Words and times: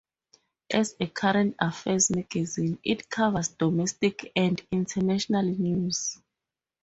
As 0.73 0.95
a 0.99 1.05
current 1.05 1.57
affairs 1.59 2.09
magazine, 2.09 2.79
it 2.83 3.07
covers 3.07 3.49
domestic 3.49 4.31
and 4.35 4.59
International 4.71 5.43
news. 5.43 6.17